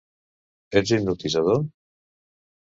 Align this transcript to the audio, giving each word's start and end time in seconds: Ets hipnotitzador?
Ets 0.81 0.93
hipnotitzador? 0.95 1.63